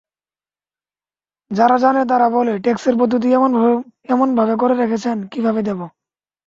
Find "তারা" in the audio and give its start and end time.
2.05-2.27